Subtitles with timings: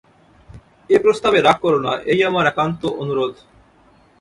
[0.89, 3.33] এ প্রস্তাবে রাগ কোরো না এই আমার একান্ত অনুরোধ।